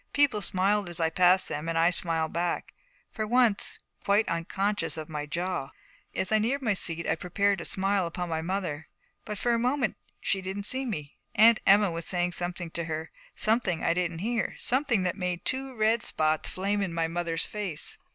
[0.13, 2.73] People smiled as I passed them and I smiled back,
[3.11, 5.69] for once quite unconscious of my jaw.
[6.15, 8.87] As I neared my seat I prepared to smile upon my mother,
[9.25, 11.19] but for a moment she didn't see me.
[11.35, 15.45] Aunt Emma was saying something to her, something that I didn't hear, something that made
[15.45, 17.95] two red spots flame in my mother's face.